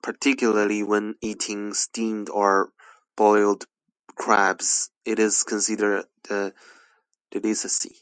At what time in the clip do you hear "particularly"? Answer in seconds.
0.00-0.84